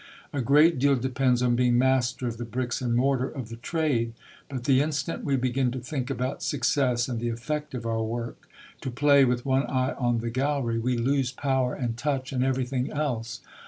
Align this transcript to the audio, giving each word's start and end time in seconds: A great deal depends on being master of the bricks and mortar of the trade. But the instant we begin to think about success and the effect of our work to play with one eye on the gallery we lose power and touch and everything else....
A 0.33 0.41
great 0.41 0.79
deal 0.79 0.95
depends 0.95 1.43
on 1.43 1.55
being 1.55 1.77
master 1.77 2.27
of 2.27 2.37
the 2.37 2.43
bricks 2.43 2.81
and 2.81 2.95
mortar 2.95 3.29
of 3.29 3.49
the 3.49 3.55
trade. 3.55 4.13
But 4.49 4.63
the 4.63 4.81
instant 4.81 5.23
we 5.23 5.35
begin 5.35 5.69
to 5.73 5.79
think 5.79 6.09
about 6.09 6.41
success 6.41 7.07
and 7.07 7.19
the 7.19 7.29
effect 7.29 7.75
of 7.75 7.85
our 7.85 8.01
work 8.01 8.49
to 8.81 8.89
play 8.89 9.25
with 9.25 9.45
one 9.45 9.67
eye 9.67 9.93
on 9.99 10.17
the 10.21 10.31
gallery 10.31 10.79
we 10.79 10.97
lose 10.97 11.31
power 11.31 11.75
and 11.75 11.97
touch 11.97 12.31
and 12.33 12.43
everything 12.43 12.89
else.... 12.91 13.41